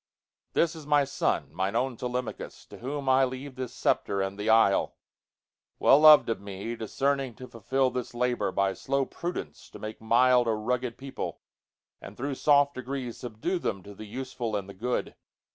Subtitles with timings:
[0.53, 4.49] This is my son, mine own Telemachus, To whom I leave the sceptre and the
[4.49, 10.97] isle—Well lov'd of me, discerning to fulfilThis labor, by slow prudence to make mildA rugged
[10.97, 11.41] people,
[12.01, 15.13] and thro' soft degreesSubdue them to the useful and the good.